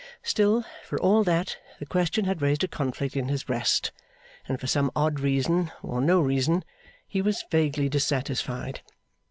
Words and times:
Still, 0.23 0.65
for 0.83 0.99
all 0.99 1.23
that, 1.25 1.57
the 1.77 1.85
question 1.85 2.25
had 2.25 2.41
raised 2.41 2.63
a 2.63 2.67
conflict 2.67 3.15
in 3.15 3.27
his 3.27 3.43
breast; 3.43 3.91
and, 4.47 4.59
for 4.59 4.65
some 4.65 4.89
odd 4.95 5.19
reason 5.19 5.71
or 5.83 6.01
no 6.01 6.19
reason, 6.19 6.63
he 7.07 7.21
was 7.21 7.45
vaguely 7.51 7.87
dissatisfied. 7.87 8.81